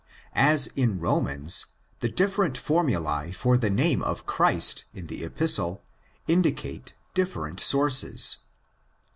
As 0.33 0.65
in 0.65 0.99
Romans, 0.99 1.67
the 1.99 2.09
different 2.09 2.57
formuls 2.57 3.35
for 3.35 3.55
the 3.55 3.69
name 3.69 4.01
of 4.01 4.25
Christ 4.25 4.85
in 4.95 5.05
the 5.05 5.23
Epistle 5.23 5.83
indicate 6.27 6.95
different 7.13 7.59
sources. 7.59 8.37